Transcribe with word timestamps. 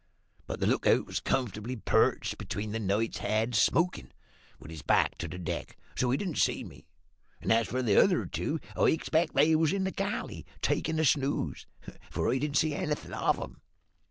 But 0.47 0.59
the 0.59 0.65
lookout 0.65 1.05
was 1.05 1.19
comfortably 1.19 1.75
perched 1.75 2.39
between 2.39 2.71
the 2.71 2.79
knight 2.79 3.19
heads, 3.19 3.59
smokin', 3.61 4.11
with 4.59 4.71
his 4.71 4.81
back 4.81 5.15
to 5.19 5.27
the 5.27 5.37
deck, 5.37 5.77
so 5.95 6.09
he 6.09 6.17
didn't 6.17 6.39
see 6.39 6.63
me; 6.63 6.87
and, 7.39 7.51
as 7.53 7.67
for 7.67 7.83
the 7.83 8.01
other 8.01 8.25
two, 8.25 8.59
I 8.75 8.85
expects 8.85 9.35
they 9.35 9.55
was 9.55 9.71
in 9.71 9.83
the 9.83 9.91
galley, 9.91 10.43
takin' 10.63 10.97
a 10.97 11.05
snooze, 11.05 11.67
for 12.09 12.33
I 12.33 12.39
didn't 12.39 12.57
see 12.57 12.73
anything 12.73 13.13
of 13.13 13.39
'em. 13.39 13.61